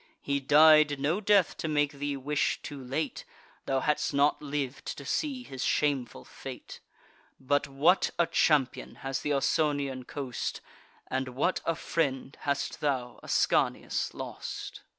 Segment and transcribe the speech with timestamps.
[0.23, 3.23] He died no death to make thee wish, too late,
[3.67, 6.79] Thou hadst not liv'd to see his shameful fate:
[7.39, 10.59] But what a champion has th' Ausonian coast,
[11.05, 14.81] And what a friend hast thou, Ascanius, lost!"